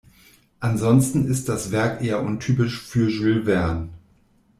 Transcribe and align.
Ansonsten 0.59 1.27
ist 1.27 1.47
das 1.47 1.71
Werk 1.71 2.01
eher 2.01 2.23
untypisch 2.23 2.81
für 2.81 3.07
Jules 3.07 3.45
Verne. 3.45 3.89